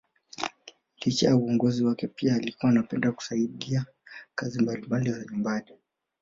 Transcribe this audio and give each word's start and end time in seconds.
Licha 1.05 1.27
ya 1.27 1.35
uongozi 1.35 1.83
wake 1.85 2.07
pia 2.07 2.35
alikuwa 2.35 2.71
anapenda 2.71 3.11
kusaidia 3.11 3.85
kazi 4.35 4.61
mbalimbali 4.61 5.11
za 5.11 5.25
nyumbani 5.25 5.73